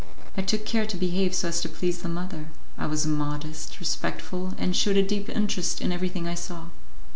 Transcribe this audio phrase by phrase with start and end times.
[0.35, 4.55] I took care to behave so as to please the mother; I was modest, respectful,
[4.57, 6.69] and shewed a deep interest in everything I saw.